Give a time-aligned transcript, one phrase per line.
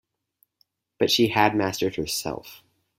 [0.97, 2.63] But she had mastered herself.